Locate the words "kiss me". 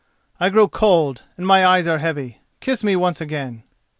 2.59-2.95